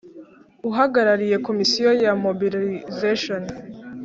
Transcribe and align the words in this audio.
Uhagarariye 0.69 1.37
Komisiyo 1.47 1.91
ya 2.03 2.11
Mobilisation 2.23 3.43